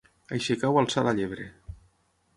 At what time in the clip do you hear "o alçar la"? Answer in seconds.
0.75-1.15